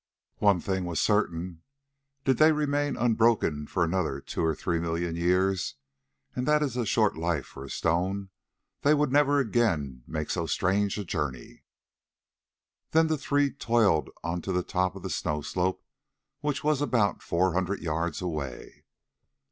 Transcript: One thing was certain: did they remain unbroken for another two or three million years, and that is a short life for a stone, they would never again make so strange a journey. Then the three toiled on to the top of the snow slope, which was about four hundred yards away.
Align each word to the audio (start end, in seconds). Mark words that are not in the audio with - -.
One 0.39 0.59
thing 0.59 0.85
was 0.85 0.99
certain: 0.99 1.61
did 2.25 2.39
they 2.39 2.51
remain 2.51 2.97
unbroken 2.97 3.67
for 3.67 3.83
another 3.83 4.19
two 4.19 4.43
or 4.43 4.55
three 4.55 4.79
million 4.79 5.15
years, 5.15 5.75
and 6.35 6.47
that 6.47 6.63
is 6.63 6.75
a 6.75 6.87
short 6.87 7.15
life 7.15 7.45
for 7.45 7.63
a 7.63 7.69
stone, 7.69 8.31
they 8.81 8.95
would 8.95 9.11
never 9.11 9.37
again 9.37 10.01
make 10.07 10.31
so 10.31 10.47
strange 10.47 10.97
a 10.97 11.05
journey. 11.05 11.65
Then 12.93 13.09
the 13.09 13.15
three 13.19 13.51
toiled 13.51 14.09
on 14.23 14.41
to 14.41 14.51
the 14.51 14.63
top 14.63 14.95
of 14.95 15.03
the 15.03 15.11
snow 15.11 15.43
slope, 15.43 15.85
which 16.39 16.63
was 16.63 16.81
about 16.81 17.21
four 17.21 17.53
hundred 17.53 17.81
yards 17.83 18.23
away. 18.23 18.85